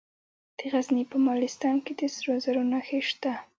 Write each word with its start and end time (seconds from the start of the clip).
د 0.57 0.59
غزني 0.71 1.03
په 1.11 1.17
مالستان 1.27 1.75
کې 1.85 1.93
د 1.99 2.01
سرو 2.15 2.35
زرو 2.43 2.61
نښې 2.71 2.99
شته. 3.09 3.33